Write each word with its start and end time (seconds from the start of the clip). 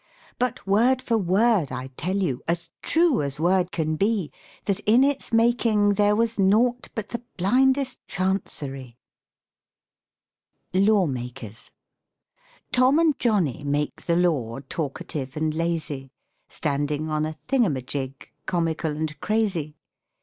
But 0.39 0.65
word 0.65 0.99
for 0.99 1.15
word 1.15 1.71
I 1.71 1.91
tell 1.95 2.17
you, 2.17 2.41
As 2.47 2.71
true 2.81 3.21
as 3.21 3.39
word 3.39 3.71
can 3.71 3.97
be, 3.97 4.31
That 4.65 4.79
in 4.87 5.03
its 5.03 5.31
making 5.31 5.89
there 5.93 6.15
was 6.15 6.39
naught 6.39 6.87
But 6.95 7.09
the 7.09 7.21
blindest 7.37 7.99
chancerie. 8.07 8.97
LAW 10.73 11.05
MAKERS 11.05 11.69
Tom 12.71 12.97
and 12.97 13.19
Johnny 13.19 13.63
Make 13.63 14.07
the 14.07 14.15
law, 14.15 14.61
Talkative 14.69 15.37
and 15.37 15.53
lazy, 15.53 16.09
Standing 16.49 17.11
on 17.11 17.23
a 17.23 17.37
Thingumajig 17.47 18.25
Comical 18.47 18.89
and 18.93 19.19
crazy. 19.19 19.75